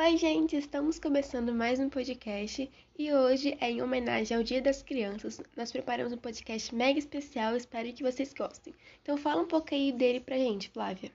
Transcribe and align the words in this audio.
Oi, 0.00 0.16
gente, 0.16 0.56
estamos 0.56 0.96
começando 0.96 1.52
mais 1.52 1.80
um 1.80 1.88
podcast 1.88 2.70
e 2.96 3.12
hoje 3.12 3.58
é 3.60 3.68
em 3.68 3.82
homenagem 3.82 4.36
ao 4.36 4.44
Dia 4.44 4.62
das 4.62 4.80
Crianças. 4.80 5.40
Nós 5.56 5.72
preparamos 5.72 6.12
um 6.12 6.16
podcast 6.16 6.72
mega 6.72 7.00
especial, 7.00 7.56
espero 7.56 7.92
que 7.92 8.04
vocês 8.04 8.32
gostem. 8.32 8.72
Então 9.02 9.16
fala 9.16 9.42
um 9.42 9.48
pouco 9.48 9.74
aí 9.74 9.90
dele 9.90 10.20
pra 10.20 10.36
gente, 10.36 10.70
Flávia. 10.70 11.10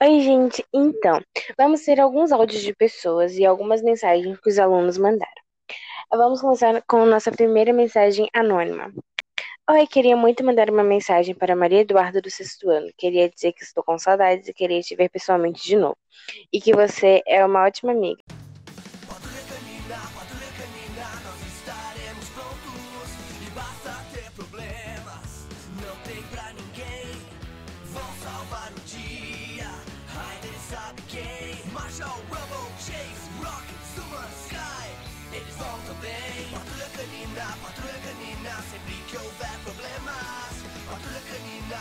Oi, 0.00 0.20
gente. 0.20 0.64
Então, 0.72 1.20
vamos 1.58 1.80
ter 1.84 1.98
alguns 1.98 2.30
áudios 2.30 2.62
de 2.62 2.72
pessoas 2.72 3.36
e 3.36 3.44
algumas 3.44 3.82
mensagens 3.82 4.38
que 4.38 4.50
os 4.50 4.58
alunos 4.60 4.96
mandaram. 4.96 5.42
Vamos 6.08 6.40
começar 6.40 6.80
com 6.86 7.04
nossa 7.06 7.32
primeira 7.32 7.72
mensagem 7.72 8.28
anônima. 8.32 8.94
Oi, 9.68 9.84
queria 9.84 10.16
muito 10.16 10.44
mandar 10.44 10.70
uma 10.70 10.84
mensagem 10.84 11.34
para 11.34 11.56
Maria 11.56 11.80
Eduarda 11.80 12.22
do 12.22 12.30
sexto 12.30 12.70
ano. 12.70 12.88
Queria 12.96 13.28
dizer 13.28 13.52
que 13.52 13.64
estou 13.64 13.82
com 13.82 13.98
saudades 13.98 14.46
e 14.46 14.54
queria 14.54 14.80
te 14.80 14.94
ver 14.94 15.08
pessoalmente 15.08 15.60
de 15.66 15.74
novo. 15.74 15.96
E 16.52 16.60
que 16.60 16.72
você 16.72 17.20
é 17.26 17.44
uma 17.44 17.64
ótima 17.64 17.90
amiga. 17.90 18.22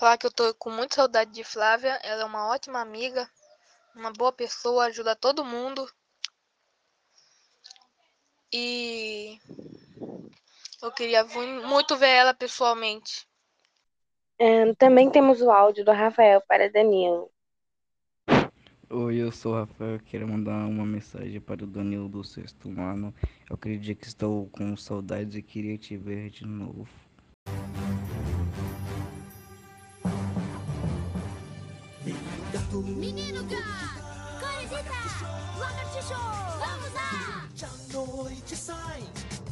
falar 0.00 0.16
que 0.16 0.26
eu 0.26 0.32
tô 0.32 0.54
com 0.54 0.70
muita 0.70 0.94
saudade 0.94 1.30
de 1.30 1.44
Flávia. 1.44 2.00
Ela 2.02 2.22
é 2.22 2.24
uma 2.24 2.48
ótima 2.48 2.80
amiga, 2.80 3.28
uma 3.94 4.10
boa 4.10 4.32
pessoa, 4.32 4.86
ajuda 4.86 5.14
todo 5.14 5.44
mundo. 5.44 5.86
E 8.50 9.38
eu 10.82 10.90
queria 10.90 11.22
muito 11.22 11.98
ver 11.98 12.08
ela 12.08 12.32
pessoalmente. 12.32 13.28
É, 14.38 14.72
também 14.74 15.10
temos 15.10 15.42
o 15.42 15.50
áudio 15.50 15.84
do 15.84 15.92
Rafael 15.92 16.40
para 16.48 16.72
Danilo. 16.72 17.30
Oi, 18.88 19.16
eu 19.16 19.30
sou 19.30 19.52
o 19.52 19.56
Rafael. 19.56 20.00
Quero 20.00 20.26
mandar 20.26 20.66
uma 20.66 20.86
mensagem 20.86 21.40
para 21.42 21.62
o 21.62 21.66
Danilo 21.66 22.08
do 22.08 22.24
sexto 22.24 22.70
ano. 22.80 23.14
Eu 23.48 23.54
acredito 23.54 24.00
que 24.00 24.06
estou 24.06 24.48
com 24.48 24.74
saudades 24.78 25.36
e 25.36 25.42
queria 25.42 25.76
te 25.76 25.94
ver 25.94 26.30
de 26.30 26.46
novo. 26.46 26.88
Menino 32.78 33.42
gato, 33.46 34.00
Corisita, 34.38 35.58
lagartixo, 35.58 36.14
vamos 36.60 36.94
lá! 36.94 37.48
A 37.64 37.92
noite 37.92 38.54
sai 38.54 39.02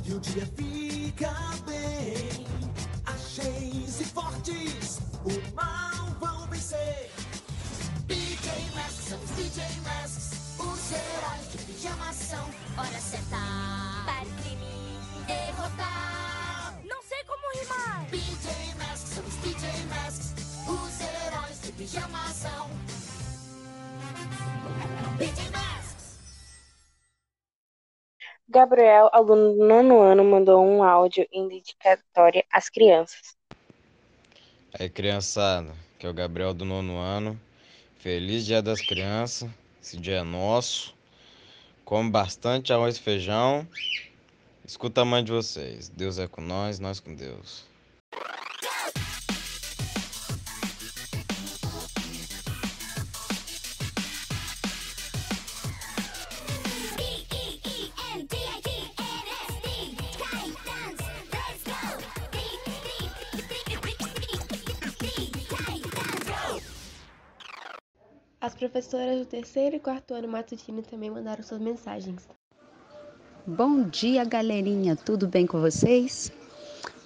e 0.04 0.14
o 0.14 0.20
dia 0.20 0.46
fica 0.56 1.34
bem. 1.66 2.46
Acheios 3.04 4.00
e 4.00 4.04
fortes, 4.04 5.00
o 5.24 5.54
mal 5.56 6.06
vão 6.20 6.46
vencer. 6.46 7.10
DJ 8.06 8.70
Masks, 8.76 9.08
são 9.08 9.18
os 9.18 9.30
Masks, 9.82 10.30
os 10.60 10.92
heróis 10.92 11.50
de 11.50 11.58
pijama 11.58 12.12
são. 12.12 12.48
Hora 12.76 13.00
certa 13.00 13.36
para 14.06 14.22
o 14.22 14.42
crime 14.42 15.00
derrotar. 15.26 16.72
Não 16.88 17.02
sei 17.02 17.24
como 17.24 17.42
rimar. 17.60 18.06
DJ 18.10 18.74
Masks, 18.78 19.10
são 19.10 19.24
os 19.24 19.34
Masks, 19.88 20.34
os 20.68 21.00
heróis 21.00 21.60
de 21.62 21.72
pijama. 21.72 22.27
Gabriel, 28.50 29.10
aluno 29.12 29.52
do 29.52 29.66
nono 29.66 30.00
ano, 30.00 30.24
mandou 30.24 30.64
um 30.64 30.82
áudio 30.82 31.28
em 31.30 31.46
dedicatória 31.46 32.44
às 32.50 32.70
crianças. 32.70 33.36
Aí, 34.78 34.88
criançada, 34.88 35.74
que 35.98 36.06
é 36.06 36.10
o 36.10 36.14
Gabriel 36.14 36.54
do 36.54 36.64
nono 36.64 36.96
ano. 36.96 37.38
Feliz 37.98 38.46
Dia 38.46 38.62
das 38.62 38.80
Crianças. 38.80 39.50
Esse 39.82 39.98
dia 39.98 40.18
é 40.18 40.22
nosso. 40.22 40.96
Come 41.84 42.10
bastante 42.10 42.72
arroz 42.72 42.96
e 42.96 43.00
feijão. 43.00 43.68
Escuta 44.64 45.02
a 45.02 45.04
mãe 45.04 45.22
de 45.22 45.32
vocês. 45.32 45.90
Deus 45.90 46.18
é 46.18 46.26
com 46.26 46.40
nós, 46.40 46.78
nós 46.78 47.00
com 47.00 47.14
Deus. 47.14 47.67
As 68.48 68.54
professoras 68.54 69.18
do 69.18 69.26
terceiro 69.26 69.76
e 69.76 69.78
quarto 69.78 70.14
ano 70.14 70.26
matutino 70.26 70.80
também 70.80 71.10
mandaram 71.10 71.42
suas 71.44 71.60
mensagens. 71.60 72.26
Bom 73.46 73.82
dia, 73.82 74.24
galerinha. 74.24 74.96
Tudo 74.96 75.28
bem 75.28 75.46
com 75.46 75.60
vocês? 75.60 76.32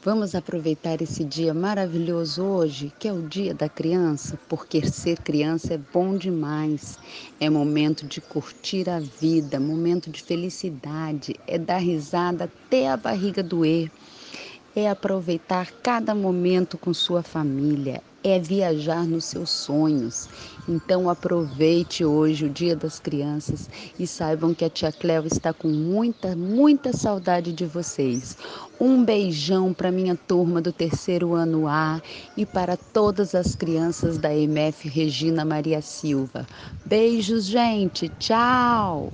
Vamos 0.05 0.37
aproveitar 0.37 1.03
esse 1.03 1.25
dia 1.25 1.53
maravilhoso 1.53 2.45
hoje, 2.45 2.93
que 2.97 3.09
é 3.09 3.13
o 3.13 3.23
Dia 3.23 3.53
da 3.55 3.69
Criança, 3.69 4.39
porque 4.49 4.87
ser 4.87 5.19
criança 5.19 5.75
é 5.75 5.79
bom 5.79 6.17
demais. 6.17 6.97
É 7.41 7.51
momento 7.51 8.07
de 8.07 8.21
curtir 8.21 8.89
a 8.89 9.01
vida, 9.01 9.59
momento 9.59 10.11
de 10.11 10.23
felicidade, 10.23 11.35
é 11.49 11.59
dar 11.59 11.79
risada 11.79 12.45
até 12.45 12.89
a 12.89 12.97
barriga 12.97 13.43
doer. 13.43 13.91
É 14.75 14.89
aproveitar 14.89 15.71
cada 15.83 16.15
momento 16.15 16.79
com 16.79 16.95
sua 16.95 17.23
família, 17.23 18.03
é 18.25 18.39
viajar 18.39 19.05
nos 19.07 19.27
seus 19.27 19.51
sonhos. 19.51 20.29
Então 20.67 21.11
aproveite 21.11 22.07
hoje 22.07 22.47
o 22.47 22.49
Dia 22.49 22.75
das 22.75 22.99
Crianças 22.99 23.69
e 23.99 24.07
saibam 24.07 24.55
que 24.55 24.65
a 24.65 24.71
tia 24.71 24.91
Cléo 24.91 25.27
está 25.27 25.53
com 25.53 25.69
muita, 25.69 26.35
muita 26.35 26.93
saudade 26.97 27.53
de 27.53 27.67
vocês. 27.67 28.39
Um 28.81 29.05
beijão 29.05 29.75
para 29.75 29.93
minha 29.93 30.17
turma 30.17 30.63
do 30.63 30.73
terceiro 30.73 31.35
ano 31.35 31.69
A 31.69 32.01
e 32.35 32.47
para 32.47 32.77
todas 32.77 33.35
as 33.35 33.55
crianças 33.55 34.17
da 34.17 34.35
MF 34.35 34.89
Regina 34.89 35.45
Maria 35.45 35.83
Silva. 35.83 36.47
Beijos, 36.87 37.45
gente. 37.45 38.09
Tchau. 38.19 39.13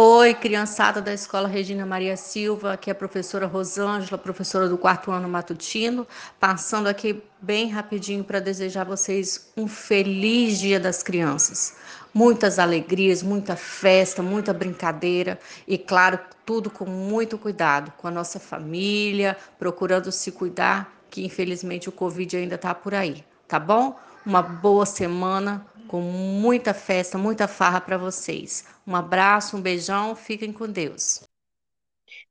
Oi, 0.00 0.32
criançada 0.32 1.02
da 1.02 1.12
Escola 1.12 1.48
Regina 1.48 1.84
Maria 1.84 2.16
Silva, 2.16 2.74
aqui 2.74 2.88
é 2.88 2.92
a 2.92 2.94
professora 2.94 3.48
Rosângela, 3.48 4.16
professora 4.16 4.68
do 4.68 4.78
quarto 4.78 5.10
ano 5.10 5.28
matutino, 5.28 6.06
passando 6.38 6.86
aqui 6.86 7.20
bem 7.42 7.68
rapidinho 7.68 8.22
para 8.22 8.38
desejar 8.38 8.82
a 8.82 8.84
vocês 8.84 9.50
um 9.56 9.66
feliz 9.66 10.60
Dia 10.60 10.78
das 10.78 11.02
Crianças. 11.02 11.74
Muitas 12.14 12.60
alegrias, 12.60 13.24
muita 13.24 13.56
festa, 13.56 14.22
muita 14.22 14.54
brincadeira 14.54 15.36
e, 15.66 15.76
claro, 15.76 16.20
tudo 16.46 16.70
com 16.70 16.86
muito 16.86 17.36
cuidado, 17.36 17.92
com 17.98 18.06
a 18.06 18.12
nossa 18.12 18.38
família, 18.38 19.36
procurando 19.58 20.12
se 20.12 20.30
cuidar, 20.30 20.96
que 21.10 21.26
infelizmente 21.26 21.88
o 21.88 21.92
Covid 21.92 22.36
ainda 22.36 22.54
está 22.54 22.72
por 22.72 22.94
aí, 22.94 23.24
tá 23.48 23.58
bom? 23.58 23.98
Uma 24.24 24.42
boa 24.42 24.86
semana, 24.86 25.66
com 25.88 26.00
muita 26.00 26.72
festa, 26.74 27.18
muita 27.18 27.48
farra 27.48 27.80
para 27.80 27.98
vocês. 27.98 28.64
Um 28.86 28.94
abraço, 28.94 29.56
um 29.56 29.60
beijão, 29.60 30.14
fiquem 30.14 30.52
com 30.52 30.68
Deus. 30.68 31.22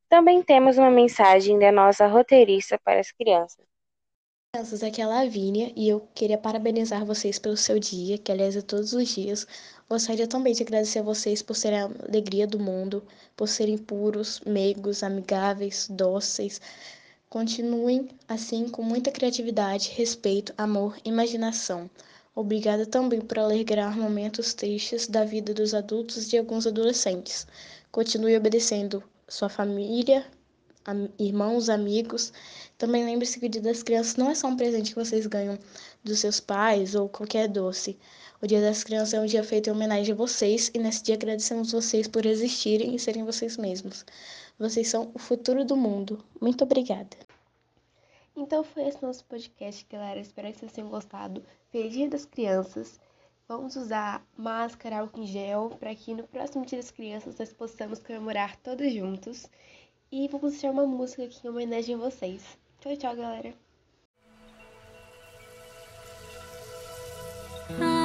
Também 0.08 0.42
temos 0.42 0.78
uma 0.78 0.90
mensagem 0.90 1.60
da 1.60 1.72
nossa 1.72 2.08
roteirista 2.08 2.80
para 2.80 3.00
as 3.00 3.12
crianças. 3.12 3.66
Crianças, 4.54 4.82
aqui 4.82 5.02
é 5.02 5.04
a 5.04 5.08
Lavínia 5.08 5.74
e 5.76 5.90
eu 5.90 6.00
queria 6.16 6.38
parabenizar 6.38 7.06
vocês 7.06 7.38
pelo 7.38 7.58
seu 7.58 7.78
dia, 7.78 8.18
que 8.18 8.32
aliás 8.32 8.56
é 8.56 8.62
todos 8.62 8.94
os 8.94 9.08
dias. 9.10 9.46
Gostaria 9.90 10.26
também 10.28 10.54
de 10.54 10.64
agradecer 10.64 11.00
a 11.00 11.04
vocês 11.04 11.42
por 11.42 11.56
serem 11.56 11.80
a 11.80 11.90
alegria 12.08 12.48
do 12.48 12.58
mundo, 12.58 13.04
por 13.36 13.48
serem 13.48 13.78
puros, 13.78 14.40
meigos, 14.46 15.04
amigáveis, 15.04 15.88
dóceis. 15.90 16.62
Continuem 17.30 18.08
assim 18.28 18.70
com 18.70 18.82
muita 18.82 19.12
criatividade, 19.12 19.92
respeito, 19.96 20.54
amor, 20.58 20.98
imaginação. 21.04 21.90
Obrigada 22.38 22.86
também 22.86 23.20
por 23.20 23.40
alegrar 23.40 23.98
momentos 23.98 24.54
tristes 24.54 25.08
da 25.08 25.26
vida 25.26 25.56
dos 25.56 25.74
adultos 25.74 26.28
e 26.28 26.30
de 26.30 26.38
alguns 26.38 26.68
adolescentes. 26.68 27.48
Continue 27.92 28.38
obedecendo 28.38 29.04
sua 29.28 29.50
família, 29.50 30.24
am 30.86 31.10
irmãos, 31.18 31.68
amigos. 31.68 32.32
Também 32.78 33.04
lembre-se 33.04 33.40
que 33.40 33.48
o 33.48 33.50
Dia 33.50 33.64
das 33.64 33.82
Crianças 33.82 34.18
não 34.18 34.30
é 34.30 34.36
só 34.36 34.50
um 34.50 34.56
presente 34.56 34.92
que 34.92 35.04
vocês 35.04 35.26
ganham 35.26 35.58
dos 36.04 36.20
seus 36.20 36.40
pais 36.40 36.94
ou 36.94 37.10
qualquer 37.10 37.48
doce. 37.48 37.98
O 38.40 38.46
Dia 38.46 38.62
das 38.62 38.84
Crianças 38.84 39.16
é 39.16 39.20
um 39.20 39.26
dia 39.26 39.44
feito 39.44 39.72
em 39.72 39.74
homenagem 39.74 40.14
a 40.14 40.16
vocês 40.16 40.70
e 40.76 40.78
nesse 40.78 41.02
dia 41.02 41.16
agradecemos 41.16 41.72
vocês 41.72 42.08
por 42.08 42.24
existirem 42.24 42.94
e 42.94 43.00
serem 43.00 43.24
vocês 43.24 43.58
mesmos. 43.58 44.06
Vocês 44.60 44.88
são 44.88 45.10
o 45.12 45.18
futuro 45.18 45.66
do 45.66 45.76
mundo. 45.76 46.24
Muito 46.40 46.64
obrigada. 46.64 47.18
Então 48.38 48.64
foi 48.64 48.84
esse 48.88 49.02
nosso 49.02 49.26
podcast, 49.26 49.84
galera. 49.90 50.20
Espero 50.20 50.54
que 50.54 50.60
vocês 50.60 50.72
tenham 50.72 50.92
gostado. 50.92 51.44
Feliz 51.72 51.92
Dia 51.92 52.08
das 52.08 52.24
Crianças. 52.24 53.00
Vamos 53.48 53.76
usar 53.76 54.24
máscara, 54.38 55.00
álcool 55.00 55.22
em 55.22 55.26
gel, 55.26 55.72
para 55.80 55.96
que 55.96 56.14
no 56.14 56.22
próximo 56.28 56.64
Dia 56.64 56.78
das 56.78 56.92
Crianças 56.92 57.36
nós 57.40 57.52
possamos 57.52 57.98
comemorar 57.98 58.56
todos 58.58 58.94
juntos. 58.94 59.50
E 60.12 60.28
vamos 60.28 60.52
deixar 60.52 60.70
uma 60.70 60.86
música 60.86 61.24
aqui 61.24 61.48
em 61.48 61.50
homenagem 61.50 61.96
a 61.96 61.98
vocês. 61.98 62.60
Tchau, 62.80 62.96
tchau, 62.96 63.16
galera. 63.16 63.56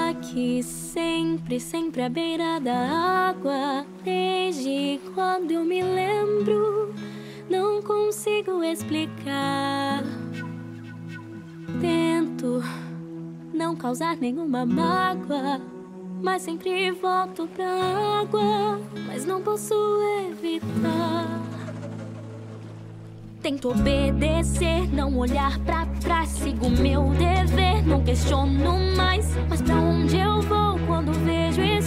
Aqui 0.09 0.63
sempre, 0.63 1.61
sempre 1.61 2.01
à 2.01 2.09
beira 2.09 2.59
da 2.59 2.75
água, 3.29 3.85
desde 4.03 4.99
quando 5.15 5.51
eu 5.51 5.63
me 5.63 5.83
lembro, 5.83 6.95
não 7.49 7.83
consigo 7.83 8.63
explicar. 8.63 10.03
Tento 11.81 12.63
não 13.53 13.77
causar 13.77 14.17
nenhuma 14.17 14.65
mágoa, 14.65 15.61
mas 16.23 16.43
sempre 16.43 16.91
volto 16.93 17.49
pra 17.49 18.21
água, 18.21 18.81
mas 19.07 19.25
não 19.25 19.43
posso 19.43 19.75
evitar. 20.31 21.41
Tento 23.43 23.71
obedecer, 23.71 24.89
não 24.95 25.19
olhar 25.19 25.59
pra 25.61 25.85
trás, 26.01 26.29
sigo 26.29 26.71
meu 26.71 27.11
dever, 27.11 27.85
não 27.85 28.05
questiono 28.05 28.97
mais. 28.97 29.27
Mas 29.49 29.61
pra 29.61 29.75
onde 29.75 30.17
eu 30.17 30.41
vou 30.43 30.79
quando 30.87 31.13
vejo 31.25 31.61
estou 31.61 31.82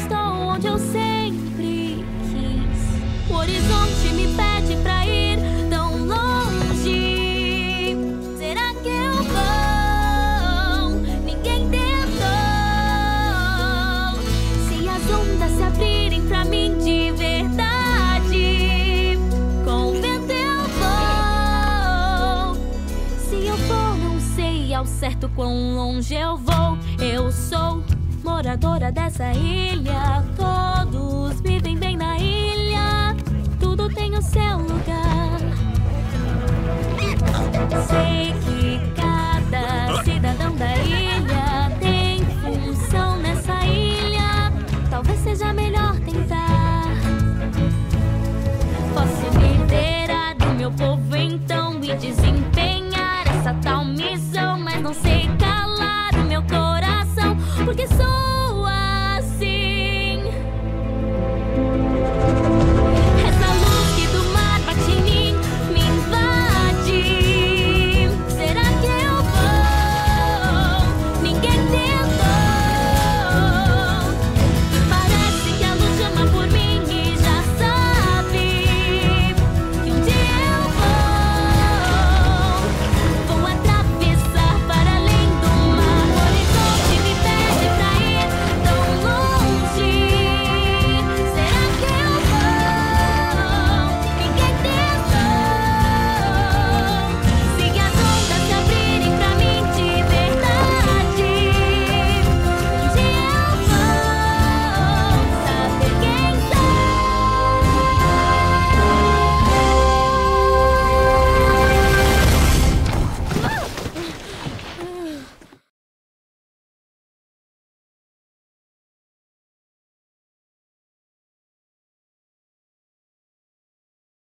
ao 24.86 24.88
certo 24.88 25.28
quão 25.30 25.76
longe 25.76 26.14
eu 26.14 26.38
vou. 26.38 26.78
Eu 27.00 27.32
sou 27.32 27.84
moradora 28.24 28.92
dessa 28.92 29.34
ilha. 29.34 30.24
Todos. 30.38 31.44